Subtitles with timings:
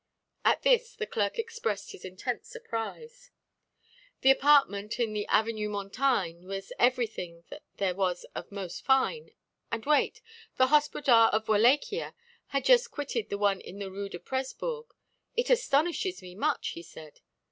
[0.43, 3.29] At this the clerk expressed his intense surprise.
[4.21, 9.29] The apartment in the Avenue Montaigne was everything that there was of most fine,
[9.71, 10.21] and wait,
[10.57, 12.15] the Hospodar of Wallachia
[12.47, 14.87] had just quitted the one in the Rue de Presbourg.
[15.37, 17.19] "It astonishes me much," he said.